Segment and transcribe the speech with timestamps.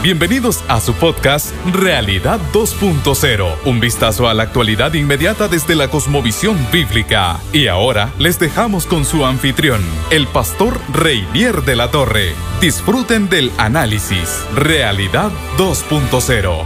[0.00, 6.56] Bienvenidos a su podcast Realidad 2.0, un vistazo a la actualidad inmediata desde la cosmovisión
[6.72, 7.40] bíblica.
[7.52, 9.80] Y ahora les dejamos con su anfitrión,
[10.12, 12.32] el pastor Reinier de la Torre.
[12.60, 16.64] Disfruten del análisis Realidad 2.0.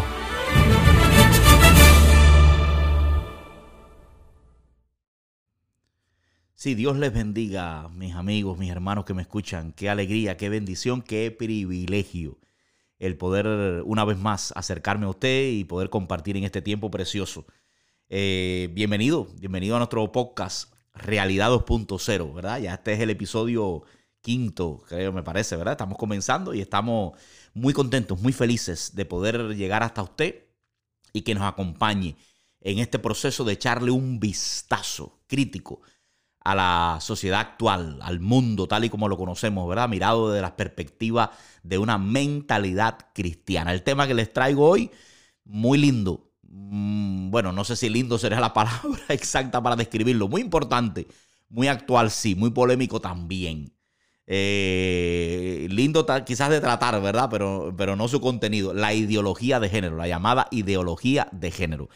[6.55, 9.73] Sí, Dios les bendiga, mis amigos, mis hermanos que me escuchan.
[9.73, 12.37] Qué alegría, qué bendición, qué privilegio
[13.03, 17.47] el poder una vez más acercarme a usted y poder compartir en este tiempo precioso.
[18.09, 22.61] Eh, bienvenido, bienvenido a nuestro podcast Realidad 2.0, ¿verdad?
[22.61, 23.83] Ya este es el episodio
[24.21, 25.73] quinto, creo, me parece, ¿verdad?
[25.73, 27.19] Estamos comenzando y estamos
[27.55, 30.45] muy contentos, muy felices de poder llegar hasta usted
[31.13, 32.15] y que nos acompañe
[32.61, 35.81] en este proceso de echarle un vistazo crítico
[36.45, 39.89] a la sociedad actual, al mundo tal y como lo conocemos, ¿verdad?
[39.89, 41.31] Mirado desde la perspectiva
[41.63, 43.73] de una mentalidad cristiana.
[43.73, 44.91] El tema que les traigo hoy,
[45.45, 46.31] muy lindo.
[46.43, 50.29] Mm, bueno, no sé si lindo sería la palabra exacta para describirlo.
[50.29, 51.07] Muy importante,
[51.49, 53.73] muy actual, sí, muy polémico también.
[54.27, 57.29] Eh, lindo quizás de tratar, ¿verdad?
[57.31, 58.73] Pero, pero no su contenido.
[58.75, 61.89] La ideología de género, la llamada ideología de género.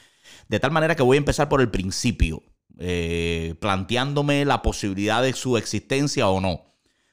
[0.49, 2.43] De tal manera que voy a empezar por el principio.
[2.79, 6.67] Eh, planteándome la posibilidad de su existencia o no.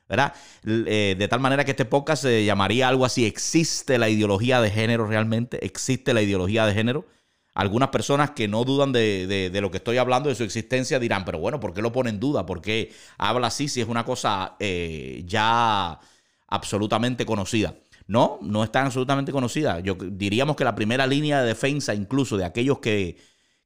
[0.09, 0.33] ¿verdad?
[0.65, 4.69] Eh, de tal manera que este podcast se llamaría algo así, ¿existe la ideología de
[4.69, 5.65] género realmente?
[5.65, 7.07] ¿Existe la ideología de género?
[7.55, 11.39] Algunas personas que no dudan de, lo que estoy hablando, de su existencia, dirán, pero
[11.39, 12.45] bueno, ¿por qué lo pone en duda?
[12.45, 15.99] ¿Por qué habla así si es una cosa eh, ya
[16.47, 17.75] absolutamente conocida?
[18.07, 19.79] No, no es tan absolutamente conocida.
[19.79, 23.17] Yo diríamos que la primera línea de defensa, incluso de aquellos que,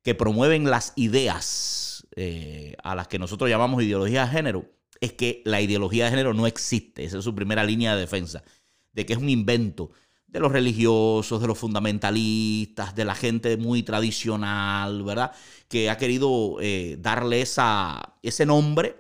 [0.04, 1.87] que promueven las ideas
[2.20, 4.66] eh, a las que nosotros llamamos ideología de género,
[5.00, 7.04] es que la ideología de género no existe.
[7.04, 8.44] Esa es su primera línea de defensa,
[8.92, 9.92] de que es un invento
[10.26, 15.32] de los religiosos, de los fundamentalistas, de la gente muy tradicional, ¿verdad?
[15.68, 18.96] Que ha querido eh, darle esa, ese nombre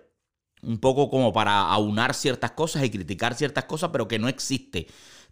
[0.61, 4.85] un poco como para aunar ciertas cosas y criticar ciertas cosas, pero que no existe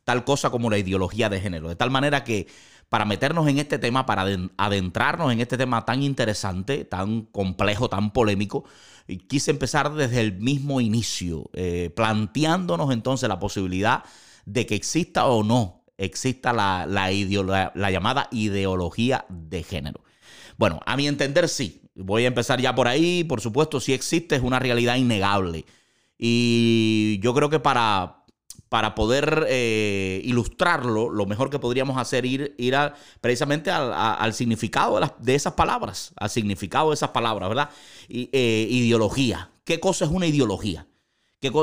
[0.04, 1.70] tal cosa como la ideología de género.
[1.70, 2.48] De tal manera que
[2.90, 4.26] para meternos en este tema, para
[4.58, 8.66] adentrarnos en este tema tan interesante, tan complejo, tan polémico,
[9.28, 14.04] quise empezar desde el mismo inicio, eh, planteándonos entonces la posibilidad
[14.46, 20.02] de que exista o no exista la, la llamada ideología de género.
[20.58, 21.82] Bueno, a mi entender sí.
[21.96, 23.24] Voy a empezar ya por ahí.
[23.24, 25.66] Por supuesto, sí existe, es una realidad innegable.
[26.18, 28.25] Y yo creo que para,
[28.76, 32.76] para poder eh, ilustrarlo, lo mejor que podríamos hacer es ir,
[33.22, 37.70] precisamente al, significado de, esas palabras, al significado de esas palabras, ¿verdad?
[38.10, 39.50] Eh, ideología.
[39.64, 40.88] ¿Qué cosa es una ideología?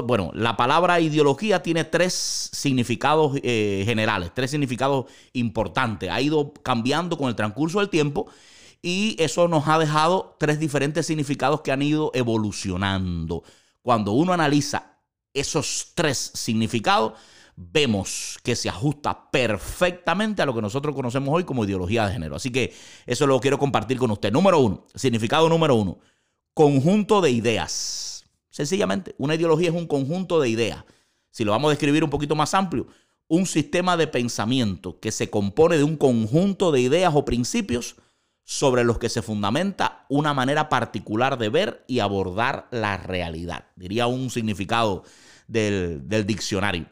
[0.04, 2.14] bueno, la palabra ideología tiene tres
[2.50, 6.08] significados eh, generales, tres significados importantes.
[6.08, 8.26] Ha ido cambiando con el transcurso del tiempo
[8.80, 13.42] y eso nos ha dejado tres diferentes significados que han ido evolucionando.
[13.82, 14.91] Cuando uno analiza
[15.34, 17.14] esos tres significados,
[17.56, 22.36] vemos que se ajusta perfectamente a lo que nosotros conocemos hoy como ideología de género.
[22.36, 22.74] Así que
[23.06, 24.32] eso lo quiero compartir con usted.
[24.32, 25.98] Número uno, significado número uno,
[26.54, 28.24] conjunto de ideas.
[28.50, 30.84] Sencillamente, una ideología es un conjunto de ideas.
[31.30, 32.86] Si lo vamos a describir un poquito más amplio,
[33.28, 37.96] un sistema de pensamiento que se compone de un conjunto de ideas o principios
[38.44, 43.66] sobre los que se fundamenta una manera particular de ver y abordar la realidad.
[43.76, 45.04] Diría un significado
[45.46, 46.86] del, diccionario.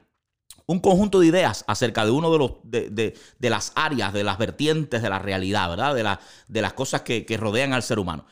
[0.66, 3.14] Un conjunto de ideas acerca de uno de, los, de,
[3.50, 5.94] las áreas, de las vertientes de la realidad, ¿verdad?
[5.94, 8.24] De, de las cosas que, rodean al ser humano.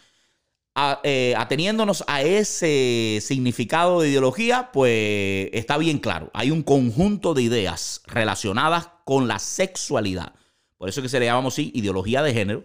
[1.03, 6.31] Eh, ateniéndonos a ese significado de ideología, pues está bien claro.
[6.33, 10.35] Hay un conjunto de ideas relacionadas con la sexualidad.
[10.77, 12.65] Por eso que se le llamamos así ideología de género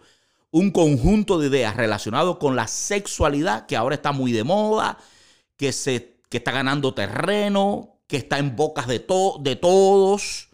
[0.54, 5.00] un conjunto de ideas relacionado con la sexualidad que ahora está muy de moda,
[5.58, 9.04] que, se, que está ganando terreno, que está en bocas de,
[9.40, 10.50] de todos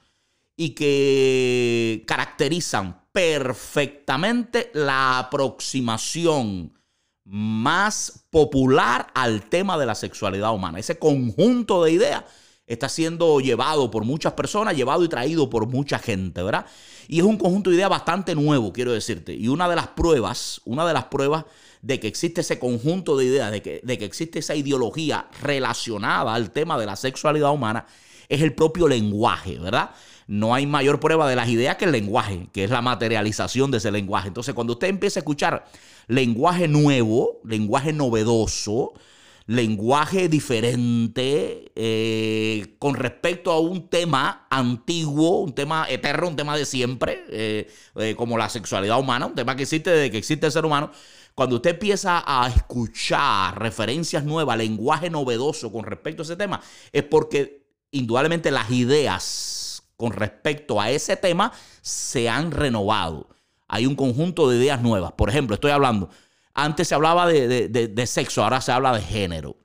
[0.55, 6.79] y que caracterizan perfectamente la aproximación
[7.25, 10.79] más popular al tema de la sexualidad humana.
[10.79, 12.23] Ese conjunto de ideas
[12.69, 16.67] está siendo llevado por muchas personas, llevado y traído por mucha gente, ¿verdad?
[17.07, 19.33] Y es un conjunto de ideas bastante nuevo, quiero decirte.
[19.33, 21.45] Y una de las pruebas, una de las pruebas
[21.81, 26.35] de que existe ese conjunto de ideas, de que, de que existe esa ideología relacionada
[26.35, 27.87] al tema de la sexualidad humana,
[28.29, 29.89] es el propio lenguaje, ¿verdad?
[30.27, 33.77] No hay mayor prueba de las ideas que el lenguaje, que es la materialización de
[33.79, 34.27] ese lenguaje.
[34.27, 35.65] Entonces, cuando usted empieza a escuchar
[36.07, 38.93] lenguaje nuevo, lenguaje novedoso,
[39.49, 46.65] lenguaje diferente eh, con respecto a un tema antiguo, un tema eterno, un tema de
[46.65, 50.51] siempre, eh, eh, como la sexualidad humana, un tema que existe desde que existe el
[50.51, 50.91] ser humano.
[51.33, 56.61] Cuando usted empieza a escuchar referencias nuevas, lenguaje novedoso con respecto a ese tema,
[56.91, 61.51] es porque indudablemente las ideas con respecto a ese tema
[61.81, 63.27] se han renovado.
[63.67, 65.13] Hay un conjunto de ideas nuevas.
[65.13, 66.11] Por ejemplo, estoy hablando
[66.63, 69.57] antes se hablaba de, sexo, ahora se habla de género.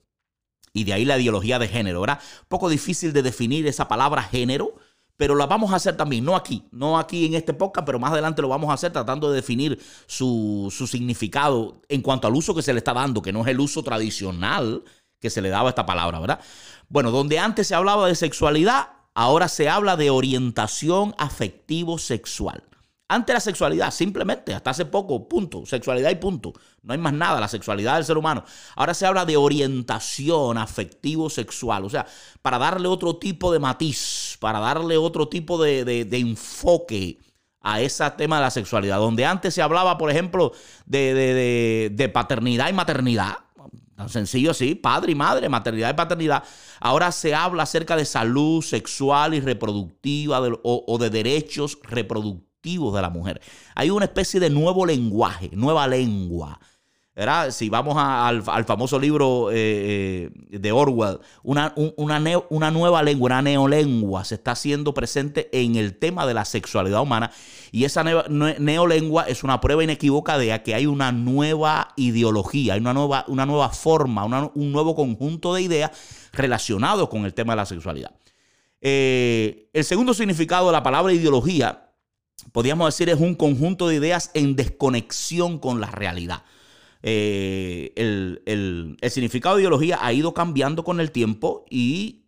[0.73, 2.20] Y de ahí la ideología de género, ¿verdad?
[2.43, 4.75] Un poco difícil de definir esa palabra género,
[5.17, 8.12] pero la vamos a hacer también, no aquí, no aquí en este podcast, pero más
[8.12, 12.55] adelante lo vamos a hacer tratando de definir su, su significado en cuanto al uso
[12.55, 14.82] que se le está dando, que no es el uso tradicional
[15.20, 16.41] que se le daba a esta palabra, ¿verdad?
[16.88, 22.64] Bueno, donde antes se hablaba de sexualidad, ahora se habla de orientación afectivo-sexual.
[23.06, 26.55] Ante la sexualidad, simplemente, hasta hace poco, punto, sexualidad y punto.
[26.83, 28.45] No hay más nada, la sexualidad del ser humano.
[28.77, 32.06] Ahora se habla de orientación afectivo-sexual, o sea,
[32.41, 37.19] para darle otro tipo de matiz, para darle otro tipo de, de enfoque
[37.61, 40.53] a ese tema de la sexualidad, donde antes se hablaba, por ejemplo,
[40.87, 43.39] de, de paternidad y maternidad,
[43.97, 46.43] Tan sencillo así, padre y madre, maternidad y paternidad.
[46.81, 53.11] Ahora se habla acerca de salud sexual y reproductiva o, de derechos reproductivos de la
[53.11, 53.40] mujer.
[53.75, 56.58] Hay una especie de nuevo lenguaje, nueva lengua.
[57.14, 57.52] ¿verdad?
[57.52, 63.43] Si vamos al, famoso libro eh, eh, de Orwell, una, una, una, nueva lengua, una
[63.43, 67.31] neolengua se está haciendo presente en el tema de la sexualidad humana
[67.70, 72.94] y esa neolengua es una prueba inequívoca de que hay una nueva ideología, hay una
[72.94, 75.93] nueva, una nueva forma, un nuevo conjunto de ideas
[76.32, 78.10] relacionados con el tema de la sexualidad.
[78.87, 81.83] Eh, el segundo significado de la palabra ideología
[82.52, 86.42] podríamos decir, es un conjunto de ideas en desconexión con la realidad.
[87.02, 92.25] Eh, el, significado de ideología ha ido cambiando con el tiempo y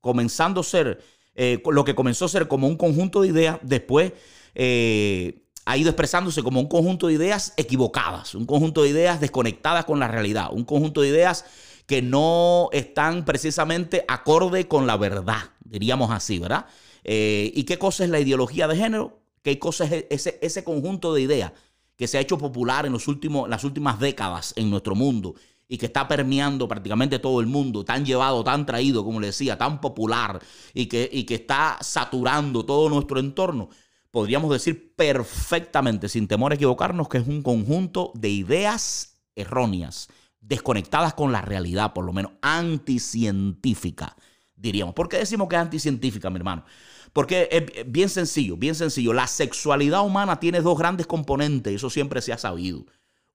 [0.00, 1.00] comenzando a ser,
[1.34, 4.12] eh, lo que comenzó a ser como un conjunto de ideas, después
[4.54, 9.84] eh, ha ido expresándose como un conjunto de ideas equivocadas, un conjunto de ideas desconectadas
[9.84, 11.44] con la realidad, un conjunto de ideas
[11.86, 16.66] que no están precisamente acorde con la verdad, diríamos así, ¿verdad?
[17.04, 19.22] Eh, ¿Y qué cosa es la ideología de género?
[19.42, 21.52] ¿Qué cosa es ese, ese conjunto de ideas
[21.96, 25.34] que se ha hecho popular en los últimos, las últimas décadas en nuestro mundo
[25.68, 29.56] y que está permeando prácticamente todo el mundo, tan llevado, tan traído, como le decía,
[29.56, 30.40] tan popular
[30.74, 33.70] y que, y que está saturando todo nuestro entorno?
[34.10, 40.08] Podríamos decir perfectamente, sin temor a equivocarnos, que es un conjunto de ideas erróneas,
[40.40, 44.16] desconectadas con la realidad, por lo menos anticientífica,
[44.62, 44.94] diríamos.
[44.94, 46.64] ¿Por qué decimos que es anticientífica, mi hermano?
[47.12, 49.12] Porque es bien sencillo, bien sencillo.
[49.12, 52.86] La sexualidad humana tiene dos grandes componentes, eso siempre se ha sabido.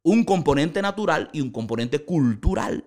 [0.01, 2.85] Un componente natural y un componente cultural.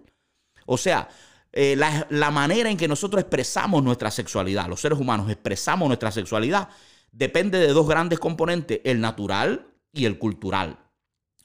[0.67, 1.09] O sea,
[1.53, 6.11] eh, la, la, manera en que nosotros expresamos nuestra sexualidad, los seres humanos expresamos nuestra
[6.11, 6.69] sexualidad,
[7.13, 10.79] depende de dos grandes componentes, el natural y el cultural.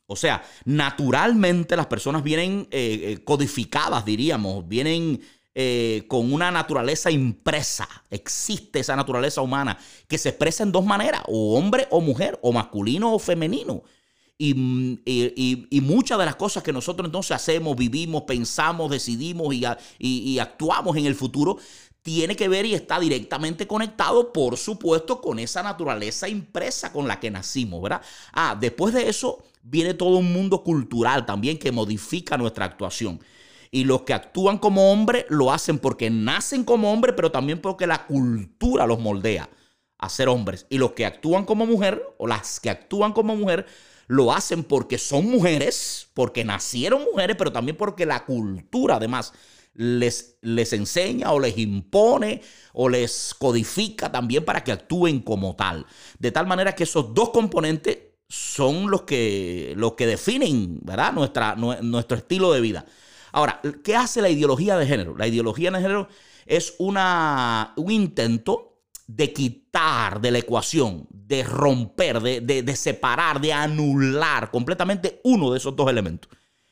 [0.08, 5.22] O sea, naturalmente las personas vienen eh, eh, codificadas, diríamos, vienen
[5.58, 7.88] eh, con una naturaleza impresa.
[8.10, 12.52] Existe esa naturaleza humana que se expresa en dos maneras, o hombre o mujer, o
[12.52, 13.82] masculino o femenino.
[14.38, 14.54] Y,
[15.82, 19.56] muchas de las cosas que nosotros entonces hacemos, vivimos, pensamos, decidimos
[19.98, 21.58] y, actuamos en el futuro,
[22.02, 27.22] tiene que ver y está directamente conectado, por supuesto, con esa naturaleza impresa con la
[27.22, 28.02] que nacimos, ¿verdad?
[28.34, 33.22] Ah, después de eso viene todo un mundo cultural también que modifica nuestra actuación.
[33.76, 37.86] Y los que actúan como hombre lo hacen porque nacen como hombre, pero también porque
[37.86, 39.50] la cultura los moldea
[39.98, 40.66] a ser hombres.
[40.70, 43.66] Y los que actúan como mujer, o las que actúan como mujer,
[44.08, 49.34] lo hacen porque son mujeres, porque nacieron mujeres, pero también porque la cultura además
[49.74, 55.86] les, les enseña o les impone o les codifica también para que actúen como tal.
[56.18, 57.98] De tal manera que esos dos componentes
[58.30, 61.12] son los que, los que definen ¿verdad?
[61.12, 62.86] Nuestra, nuestro estilo de vida.
[63.36, 65.14] Ahora, ¿qué hace la ideología de género?
[65.18, 66.08] La ideología de género
[66.46, 68.78] es una, un intento
[69.08, 75.58] de quitar de la ecuación, de romper, de, de, separar, de anular completamente uno de
[75.58, 76.32] esos dos elementos,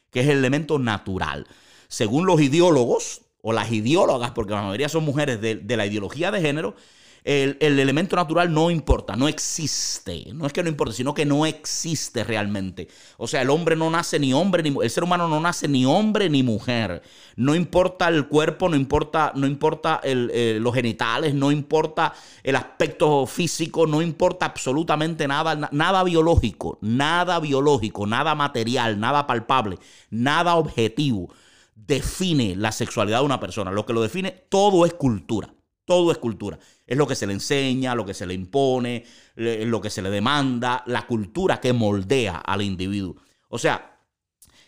[0.10, 1.48] que es el elemento natural.
[1.90, 6.32] Según los ideólogos o las ideólogas, porque la mayoría son mujeres de, de la ideología
[6.32, 6.78] de género,
[7.24, 10.26] el, elemento natural no importa, no existe.
[10.34, 12.88] No es que no importe, sino que no existe realmente.
[13.18, 15.86] O sea, el hombre no nace ni hombre, ni el ser humano no nace ni
[15.86, 17.02] hombre ni mujer.
[17.36, 22.14] No importa el cuerpo, no importa, no importa eh, los genitales, no importa
[22.44, 29.78] el aspecto físico, no importa absolutamente nada, nada biológico, nada biológico, nada material, nada palpable,
[30.10, 31.34] nada objetivo
[31.76, 33.72] define la sexualidad de una persona.
[33.72, 35.54] Lo que lo define, todo es cultura.
[35.86, 36.58] Todo es cultura.
[36.86, 40.10] Es lo que se le enseña, lo que se le impone, lo que se le
[40.10, 43.16] demanda, la cultura que moldea al individuo.
[43.50, 44.00] O sea,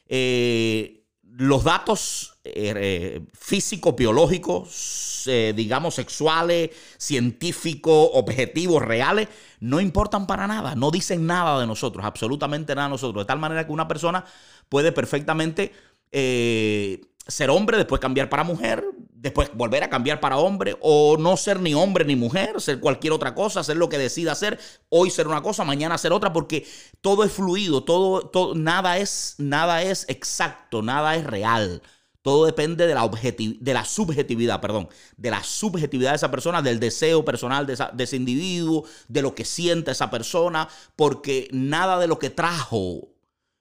[0.07, 5.23] eh, los datos eh, eh, físicos, biológicos,
[5.55, 9.27] digamos, sexuales, científicos, objetivos, reales,
[9.59, 13.23] no importan para nada, no dicen nada de nosotros, absolutamente nada de nosotros.
[13.23, 14.23] De tal manera que una persona
[14.69, 15.73] puede perfectamente
[16.11, 18.85] ser hombre, después cambiar para mujer,
[19.25, 23.11] después volver a cambiar para hombre, o no ser ni hombre ni mujer, ser cualquier
[23.11, 26.63] otra cosa, hacer lo que decida hacer, hoy ser una cosa, mañana ser otra, porque
[27.01, 31.81] todo es fluido, todo, todo nada es, nada es exacto, nada es real.
[32.21, 36.79] Todo depende de la, de la subjetividad, perdón, de la subjetividad de esa persona, del
[36.79, 42.05] deseo personal de, de ese individuo, de lo que siente esa persona, porque nada de
[42.05, 43.09] lo que trajo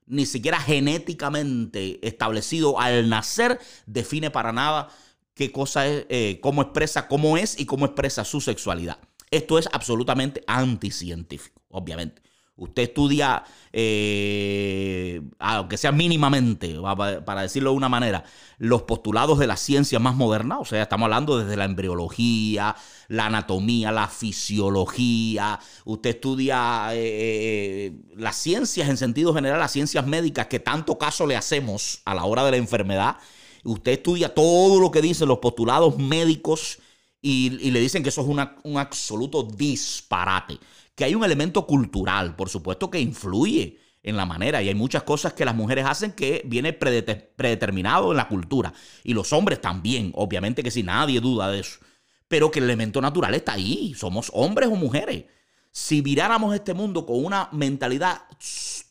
[0.05, 4.91] ni siquiera genéticamente establecido al nacer, define para nada
[5.35, 8.99] qué cosa es, eh, cómo expresa, cómo es y cómo expresa su sexualidad.
[9.31, 12.23] Esto es absolutamente anticientífico, obviamente.
[12.57, 16.77] Usted estudia, eh, aunque sea mínimamente,
[17.25, 18.23] para decirlo de una manera,
[18.59, 22.77] los postulados de la ciencia más moderna, o sea, estamos hablando desde la embriología,
[23.09, 30.47] la anatomía, la fisiología, usted estudia eh, las ciencias en sentido general, las ciencias médicas
[30.47, 33.17] que tanto caso le hacemos a la hora de la enfermedad,
[33.65, 36.79] usted estudia todo lo que dicen los postulados médicos
[37.21, 38.27] y, le dicen que eso es
[38.65, 40.59] un absoluto disparate.
[40.95, 44.63] Que hay un elemento cultural, por supuesto, que influye en la manera.
[44.63, 48.73] Y hay muchas cosas que las mujeres hacen que viene predeterminado en la cultura.
[49.03, 51.81] Y los hombres también, obviamente que si nadie duda de eso,
[52.29, 55.25] pero que el elemento natural está ahí, somos hombres o mujeres.
[55.73, 58.23] Si viráramos este mundo con una mentalidad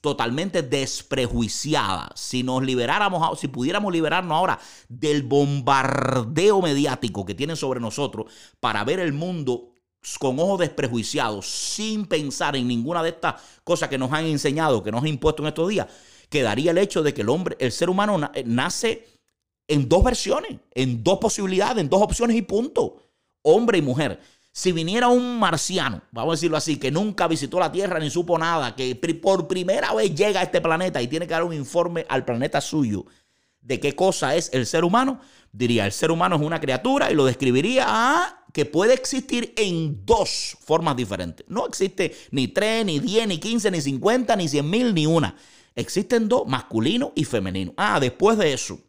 [0.03, 7.79] totalmente desprejuiciada, si nos liberáramos, si pudiéramos liberarnos ahora del bombardeo mediático que tienen sobre
[7.79, 8.29] nosotros
[8.59, 9.71] para ver el mundo
[10.19, 14.91] con ojos desprejuiciados, sin pensar en ninguna de estas cosas que nos han enseñado, que
[14.91, 15.87] nos han impuesto en estos días,
[16.29, 19.07] quedaría el hecho de que el hombre, el ser humano eh, nace
[19.69, 22.97] en dos versiones, en dos posibilidades, en dos opciones y punto.
[23.41, 24.19] Hombre y mujer.
[24.55, 28.37] Si viniera un marciano, vamos a decirlo así, que nunca visitó la Tierra ni supo
[28.37, 32.05] nada, que por primera vez llega a este planeta y tiene que dar un informe
[32.07, 33.07] al planeta suyo
[33.61, 37.15] de qué cosa es el ser humano, diría, el ser humano es una criatura y
[37.15, 41.47] lo describiría a que puede existir en dos formas diferentes.
[41.49, 45.35] No existe ni tres, ni diez, ni quince, ni cincuenta, ni cien mil, ni una.
[45.73, 47.73] Existen dos, masculino y femenino.
[47.75, 48.79] Ah, después de eso,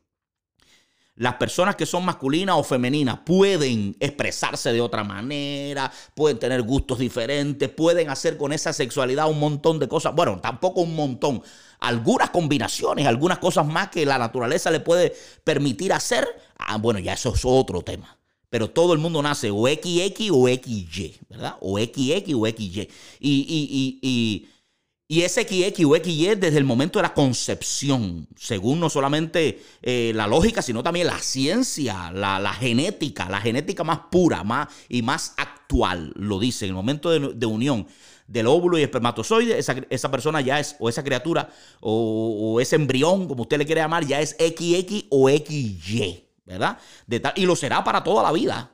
[1.17, 6.99] las personas que son masculinas o femeninas pueden expresarse de otra manera, pueden tener gustos
[6.99, 10.15] diferentes, pueden hacer con esa sexualidad un montón de cosas.
[10.15, 11.43] Bueno, tampoco un montón.
[11.81, 16.27] Algunas combinaciones, algunas cosas más que la naturaleza le puede permitir hacer.
[16.59, 18.19] Ah, bueno, ya eso es otro tema
[18.55, 21.57] pero todo el mundo nace o XX o XY, ¿verdad?
[21.61, 22.89] O XX o XY.
[23.19, 24.49] Y, y, y, y,
[25.09, 30.27] ese XX o XY desde el momento de la concepción, según no solamente eh, la
[30.27, 36.13] lógica, sino también la ciencia, la, genética, la genética más pura más, y más actual,
[36.17, 37.87] lo dice, en el momento de, unión
[38.27, 43.43] del óvulo y espermatozoide, esa, persona ya es, o esa criatura, o ese embrión, como
[43.43, 46.25] usted le quiere llamar, ya es XX o XY.
[46.47, 46.79] ¿verdad?
[47.37, 48.71] y lo será para toda la vida.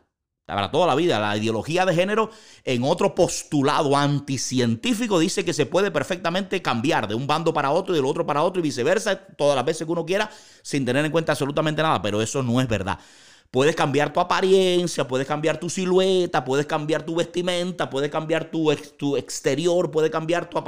[0.54, 1.18] Para toda la vida.
[1.18, 2.30] La ideología de género,
[2.64, 7.94] en otro postulado anticientífico, dice que se puede perfectamente cambiar de un bando para otro
[7.94, 10.30] y del otro para otro y viceversa, todas las veces que uno quiera,
[10.62, 12.02] sin tener en cuenta absolutamente nada.
[12.02, 12.98] Pero eso no es verdad.
[13.50, 18.72] Puedes cambiar tu apariencia, puedes cambiar tu silueta, puedes cambiar tu vestimenta, puedes cambiar tu,
[18.96, 20.58] tu exterior, puedes cambiar tu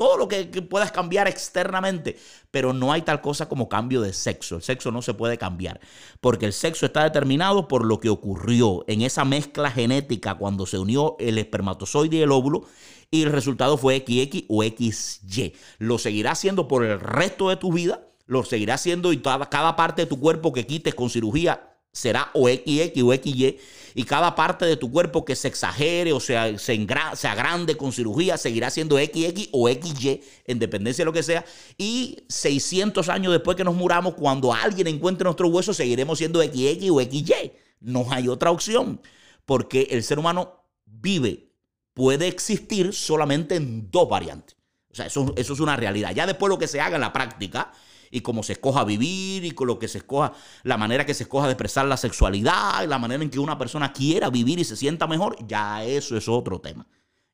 [0.00, 2.16] todo lo que, puedas cambiar externamente,
[2.50, 4.56] pero no hay tal cosa como cambio de sexo.
[4.56, 5.78] El sexo no se puede cambiar,
[6.22, 10.78] porque el sexo está determinado por lo que ocurrió en esa mezcla genética cuando se
[10.78, 12.64] unió el espermatozoide y el óvulo
[13.10, 15.52] y el resultado fue XX o XY.
[15.76, 20.00] Lo seguirá haciendo por el resto de tu vida, lo seguirá haciendo y cada parte
[20.00, 23.58] de tu cuerpo que quites con cirugía será o XX o XY
[23.94, 27.92] y cada parte de tu cuerpo que se exagere o sea, se, se agrande con
[27.92, 31.44] cirugía seguirá siendo XX o XY en dependencia de lo que sea.
[31.78, 36.90] Y 600 años después que nos muramos cuando alguien encuentre nuestro hueso seguiremos siendo XX
[36.90, 39.00] o XY no hay otra opción
[39.44, 41.50] porque el ser humano vive
[41.94, 44.56] puede existir solamente en dos variantes.
[44.92, 46.12] O sea, eso, eso es una realidad.
[46.14, 47.72] Ya después lo que se haga en la práctica
[48.10, 50.32] y cómo se escoja vivir y con lo que se escoja,
[50.64, 53.58] la manera que se escoja de expresar la sexualidad, y la manera en que una
[53.58, 56.86] persona quiera vivir y se sienta mejor, ya eso es otro tema.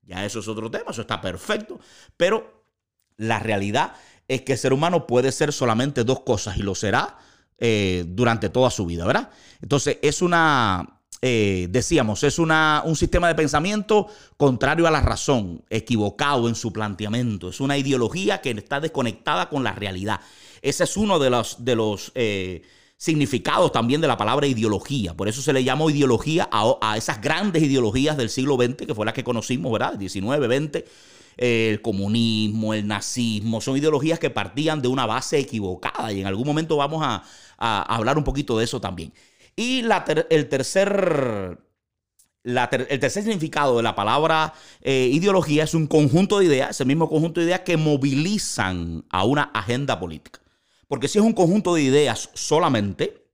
[0.03, 1.81] Ya eso es otro tema, eso está perfecto.
[2.17, 2.65] Pero
[3.17, 3.95] la realidad
[4.29, 7.19] es que el ser humano puede ser solamente dos cosas y lo será
[7.59, 9.31] eh, durante toda su vida, ¿verdad?
[9.63, 15.65] Entonces es una, eh, decíamos, es una, un sistema de pensamiento contrario a la razón,
[15.71, 20.21] equivocado en su planteamiento, es una ideología que está desconectada con la realidad.
[20.67, 22.63] Ese es uno de los, de los eh,
[22.97, 25.15] significados también de la palabra ideología.
[25.15, 29.07] Por eso se le llamó ideología a, esas grandes ideologías del siglo XX, que fue
[29.07, 29.95] las que conocimos, ¿verdad?
[29.95, 30.85] 19, 20
[31.37, 36.47] el comunismo, el nazismo, son ideologías que partían de una base equivocada y en algún
[36.47, 37.23] momento vamos a,
[37.59, 39.13] hablar un poquito de eso también.
[39.55, 39.85] Y
[40.31, 41.59] el tercer
[42.43, 47.09] el tercer significado de la palabra eh, ideología es un conjunto de ideas, ese mismo
[47.09, 50.41] conjunto de ideas que movilizan a una agenda política.
[50.89, 53.27] Porque si es un conjunto de ideas solamente,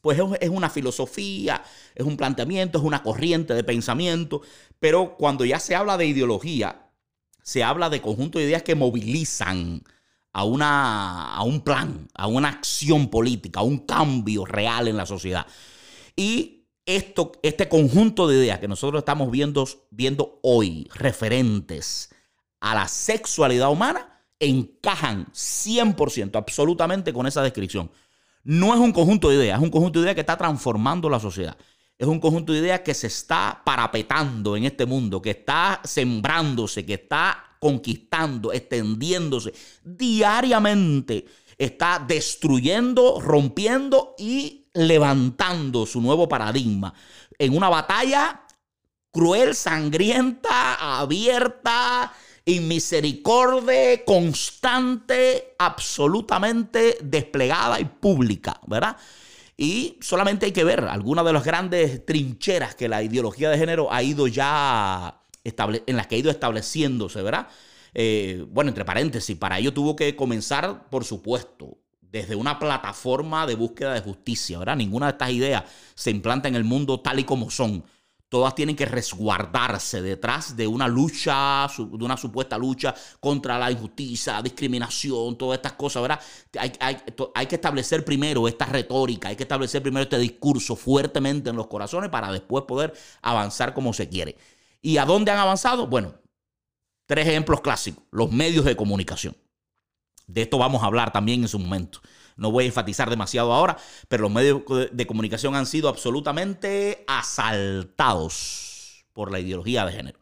[0.00, 1.62] pues es una filosofía,
[1.94, 4.42] es un planteamiento, es una corriente de pensamiento,
[4.80, 6.90] pero cuando ya se habla de ideología,
[7.42, 9.82] se habla de conjunto de ideas que movilizan
[10.32, 15.06] a, una, a un plan, a una acción política, a un cambio real en la
[15.06, 15.46] sociedad.
[16.16, 22.10] Y esto, este conjunto de ideas que nosotros estamos viendo, viendo hoy, referentes
[22.60, 24.11] a la sexualidad humana,
[24.42, 27.90] encajan 100%, absolutamente con esa descripción.
[28.44, 31.20] No es un conjunto de ideas, es un conjunto de ideas que está transformando la
[31.20, 31.56] sociedad.
[31.96, 36.84] Es un conjunto de ideas que se está parapetando en este mundo, que está sembrándose,
[36.84, 39.52] que está conquistando, extendiéndose
[39.84, 41.26] diariamente.
[41.56, 46.92] Está destruyendo, rompiendo y levantando su nuevo paradigma
[47.38, 48.42] en una batalla
[49.12, 52.12] cruel, sangrienta, abierta,
[52.46, 58.96] misericordia constante, absolutamente desplegada y pública, ¿verdad?
[59.56, 63.92] Y solamente hay que ver algunas de las grandes trincheras que la ideología de género
[63.92, 67.48] ha ido ya en las que ha ido estableciéndose, ¿verdad?
[67.94, 73.54] Eh, bueno, entre paréntesis, para ello tuvo que comenzar, por supuesto, desde una plataforma de
[73.54, 74.76] búsqueda de justicia, ¿verdad?
[74.76, 77.84] Ninguna de estas ideas se implanta en el mundo tal y como son
[78.32, 84.40] todas tienen que resguardarse detrás de una lucha, de una supuesta lucha contra la injusticia,
[84.40, 86.20] discriminación, todas estas cosas, ¿verdad?
[86.58, 86.72] Hay,
[87.34, 91.66] hay, que establecer primero esta retórica, hay que establecer primero este discurso fuertemente en los
[91.66, 94.38] corazones para después poder avanzar como se quiere.
[94.80, 95.86] ¿Y a dónde han avanzado?
[95.86, 96.14] Bueno,
[97.04, 99.36] tres ejemplos clásicos, los medios de comunicación.
[100.26, 102.00] De esto vamos a hablar también en su momento.
[102.36, 103.76] No voy a enfatizar demasiado ahora,
[104.08, 108.72] pero los medios de comunicación han sido absolutamente asaltados
[109.12, 110.18] por la ideología de género.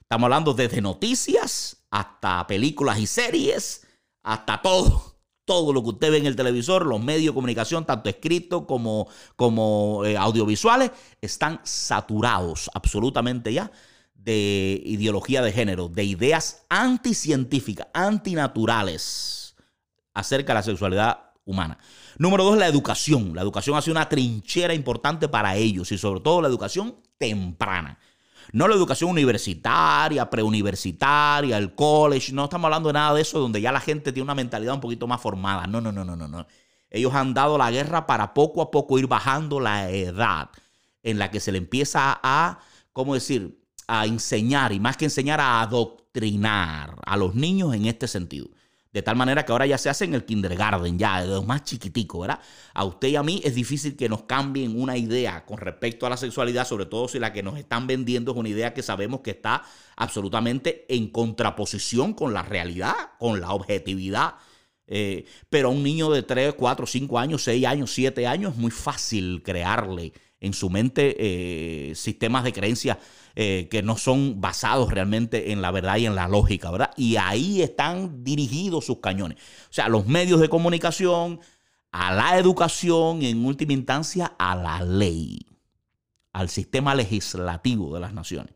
[0.00, 3.86] Estamos hablando desde noticias hasta películas y series,
[4.22, 5.14] hasta todo.
[5.44, 9.08] Todo lo que usted ve en el televisor, los medios de comunicación, tanto escritos como,
[9.36, 10.90] como eh, audiovisuales,
[11.20, 13.70] están saturados absolutamente ya
[14.14, 19.54] de ideología de género, de ideas anticientíficas, antinaturales
[20.14, 21.78] acerca de la sexualidad humana.
[22.18, 23.34] Número dos, la educación.
[23.34, 27.98] La educación hace una trinchera importante para ellos y sobre todo la educación temprana.
[28.52, 33.60] No la educación universitaria, preuniversitaria, el college, no estamos hablando de nada de eso donde
[33.60, 35.66] ya la gente tiene una mentalidad un poquito más formada.
[35.66, 36.46] No, no, no, no, no, no.
[36.90, 40.50] Ellos han dado la guerra para poco a poco ir bajando la edad
[41.02, 42.60] en la que se le empieza a,
[42.92, 48.08] ¿cómo decir?, a enseñar y más que enseñar, a adoctrinar a los niños en este
[48.08, 48.48] sentido.
[48.94, 51.64] De tal manera que ahora ya se hace en el kindergarten, ya de los más
[51.64, 52.38] chiquiticos, ¿verdad?
[52.74, 56.10] A usted y a mí es difícil que nos cambien una idea con respecto a
[56.10, 59.20] la sexualidad, sobre todo si la que nos están vendiendo es una idea que sabemos
[59.22, 59.64] que está
[59.96, 64.34] absolutamente en contraposición con la realidad, con la objetividad.
[64.86, 68.58] Eh, pero a un niño de 3, 4, 5 años, 6 años, 7 años es
[68.58, 70.12] muy fácil crearle
[70.44, 72.98] en su mente eh, sistemas de creencias
[73.36, 76.90] eh, que no son basados realmente en la verdad y en la lógica, ¿verdad?
[76.96, 79.38] Y ahí están dirigidos sus cañones.
[79.38, 81.40] O sea, los medios de comunicación,
[81.90, 85.46] a la educación y en última instancia a la ley,
[86.32, 88.54] al sistema legislativo de las naciones.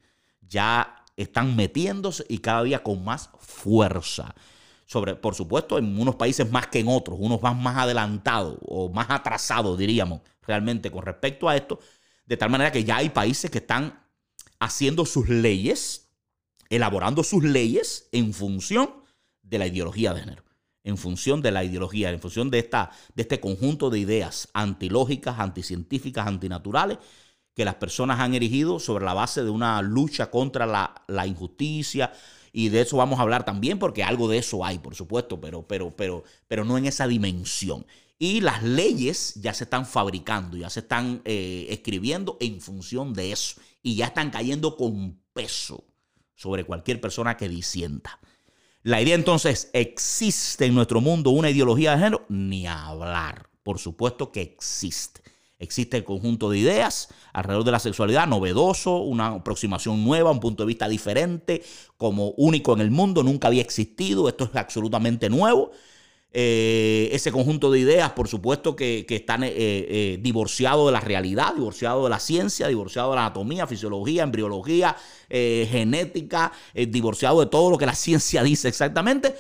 [0.49, 4.35] Ya están metiéndose y cada día con más fuerza.
[4.89, 8.89] Sobre, por supuesto, en unos países más que en otros, unos van más adelantados o
[8.89, 11.79] más atrasados, diríamos, realmente con respecto a esto,
[12.25, 14.03] de tal manera que ya hay países que están
[14.59, 16.09] haciendo sus leyes,
[16.71, 18.91] elaborando sus leyes en función
[19.43, 20.45] de la ideología de género,
[20.85, 25.39] en función de la ideología, en función de, esta, de este conjunto de ideas antilógicas,
[25.39, 26.97] anticientíficas, antinaturales,
[27.55, 32.11] que las personas han erigido sobre la base de una lucha contra la, la injusticia,
[32.53, 35.67] y de eso vamos a hablar también porque algo de eso hay, por supuesto, pero,
[35.67, 37.87] pero, pero, pero no en esa dimensión.
[38.19, 43.33] Y las leyes ya se están fabricando, ya se están eh, escribiendo en función de
[43.33, 43.61] eso.
[43.81, 45.85] Y ya están cayendo con peso
[46.35, 48.19] sobre cualquier persona que disienta.
[48.83, 52.25] La idea entonces, ¿existe en nuestro mundo una ideología de género?
[52.29, 55.21] Ni hablar Por supuesto que existe.
[55.61, 60.63] Existe el conjunto de ideas alrededor de la sexualidad, novedoso, una aproximación nueva, un punto
[60.63, 61.65] de vista diferente,
[61.97, 65.73] como único en el mundo, nunca había existido, esto es absolutamente nuevo.
[66.31, 71.55] Eh, ese conjunto de ideas, por supuesto, que, están eh, eh, divorciados de la realidad,
[71.55, 74.97] divorciados de la ciencia, divorciados de la anatomía, fisiología, embriología,
[75.29, 79.35] genética, divorciados de todo lo que la ciencia dice exactamente.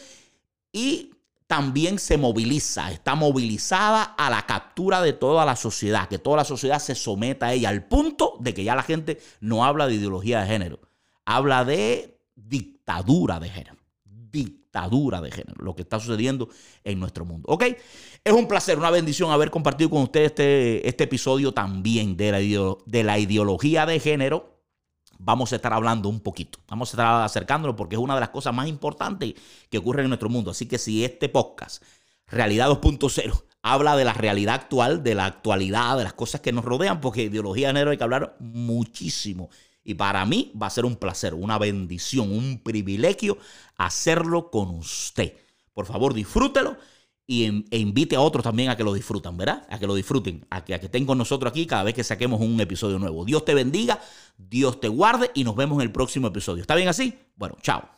[0.73, 1.11] Y
[1.49, 6.45] también se moviliza, está movilizada a la captura de toda la sociedad, que toda la
[6.45, 9.95] sociedad se someta a ella, al punto de que ya la gente no habla de
[9.95, 10.79] ideología de género,
[11.25, 13.79] habla de dictadura de género.
[14.05, 16.51] Dictadura de género, lo que está sucediendo
[16.85, 17.49] en nuestro mundo.
[17.49, 17.65] ¿Ok?
[18.23, 22.77] Es un placer, una bendición haber compartido con ustedes este, este episodio también de la,
[22.85, 24.58] de la ideología de género
[25.19, 26.59] vamos a estar hablando un poquito.
[26.69, 29.35] Vamos a estar acercándonos porque es una de las cosas más importantes
[29.71, 30.51] que ocurren en nuestro mundo.
[30.51, 31.83] Así que si este podcast,
[32.27, 36.65] Realidad 2.0, habla de la realidad actual, de la actualidad, de las cosas que nos
[36.65, 39.51] rodean, porque ideología de hay que hablar muchísimo.
[39.83, 43.39] Y para mí va a ser un placer, una bendición, un privilegio
[43.77, 45.35] hacerlo con usted.
[45.73, 46.77] Por favor, disfrútelo
[47.29, 49.67] y, e invite a otros también a que lo disfrutan, ¿verdad?
[49.69, 52.03] A que lo disfruten, a que, a que estén con nosotros aquí cada vez que
[52.03, 53.25] saquemos un episodio nuevo.
[53.25, 54.01] Dios te bendiga,
[54.39, 56.63] Dios te guarde y nos vemos en el próximo episodio.
[56.63, 57.15] ¿Está bien así?
[57.37, 57.98] Bueno, chao.